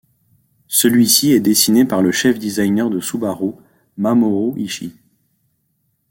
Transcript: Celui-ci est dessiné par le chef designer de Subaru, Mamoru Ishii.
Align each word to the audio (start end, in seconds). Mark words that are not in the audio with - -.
Celui-ci 0.65 1.31
est 1.31 1.39
dessiné 1.39 1.85
par 1.85 2.01
le 2.01 2.11
chef 2.11 2.39
designer 2.39 2.89
de 2.89 2.99
Subaru, 2.99 3.51
Mamoru 3.97 4.59
Ishii. 4.59 4.95